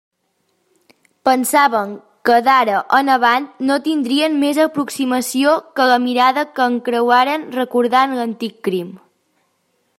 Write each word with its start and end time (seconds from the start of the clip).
Pensaven 1.27 1.91
que 2.29 2.37
d'ara 2.47 2.79
en 3.01 3.11
avant 3.17 3.45
no 3.69 3.77
tindrien 3.89 4.39
més 4.45 4.61
aproximació 4.65 5.55
que 5.79 5.87
la 5.95 6.01
mirada 6.09 6.47
que 6.57 6.67
encreuaren 6.73 7.49
recordant 7.61 8.21
l'antic 8.21 8.61
crim. 8.69 8.91